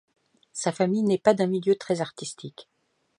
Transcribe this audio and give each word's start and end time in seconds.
Sa 0.53 0.71
famille 0.71 1.03
n'est 1.03 1.19
pas 1.19 1.35
d'un 1.35 1.45
milieu 1.45 1.75
très 1.75 2.01
artistique. 2.01 2.67